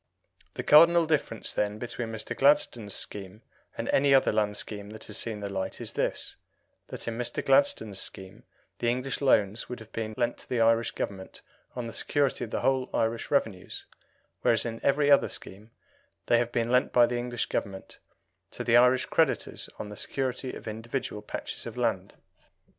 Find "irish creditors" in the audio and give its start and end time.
18.77-19.69